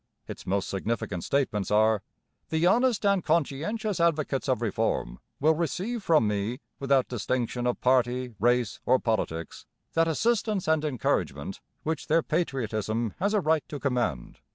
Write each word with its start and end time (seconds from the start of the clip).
Its 0.27 0.47
most 0.47 0.67
significant 0.67 1.23
statements 1.23 1.69
are: 1.69 2.01
'The 2.49 2.65
honest 2.65 3.05
and 3.05 3.23
conscientious 3.23 3.99
advocates 3.99 4.49
of 4.49 4.59
reform... 4.59 5.19
will 5.39 5.53
receive 5.53 6.01
from 6.01 6.27
me, 6.27 6.59
without 6.79 7.07
distinction 7.07 7.67
of 7.67 7.79
party, 7.81 8.33
race, 8.39 8.79
or 8.83 8.97
politics, 8.97 9.67
that 9.93 10.07
assistance 10.07 10.67
and 10.67 10.83
encouragement 10.83 11.61
which 11.83 12.07
their 12.07 12.23
patriotism 12.23 13.13
has 13.19 13.35
a 13.35 13.41
right 13.41 13.63
to 13.69 13.79
command 13.79 14.39